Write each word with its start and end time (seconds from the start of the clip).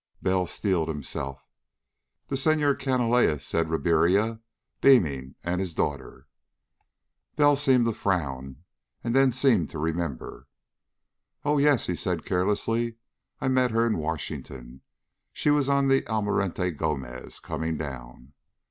Bell 0.19 0.47
steeled 0.47 0.87
himself. 0.87 1.45
"The 2.27 2.35
Senhor 2.35 2.73
Canalejas," 2.73 3.43
said 3.43 3.69
Ribiera, 3.69 4.39
beaming, 4.81 5.35
"and 5.43 5.59
his 5.61 5.75
daughter." 5.75 6.25
Bell 7.35 7.55
seemed 7.55 7.85
to 7.85 7.93
frown, 7.93 8.63
and 9.03 9.13
then 9.13 9.31
seemed 9.31 9.69
to 9.69 9.77
remember. 9.77 10.47
"Oh, 11.45 11.59
yes," 11.59 11.85
he 11.85 11.95
said 11.95 12.25
carelessly, 12.25 12.95
"I 13.39 13.47
met 13.47 13.69
her 13.69 13.85
in 13.85 13.99
Washington. 13.99 14.81
She 15.33 15.51
was 15.51 15.69
on 15.69 15.87
the 15.87 16.07
Almirante 16.07 16.71
Gomez, 16.71 17.39
coming 17.39 17.77
down." 17.77 18.33